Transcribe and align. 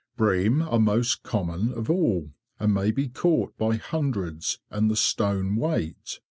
Bream 0.17 0.63
are 0.63 0.79
most 0.79 1.21
common 1.21 1.71
of 1.73 1.87
all, 1.87 2.31
and 2.59 2.73
may 2.73 2.89
be 2.89 3.07
caught 3.07 3.55
by 3.59 3.75
hundreds 3.75 4.57
and 4.71 4.89
the 4.89 4.95
stone 4.95 5.55
weight. 5.57 6.19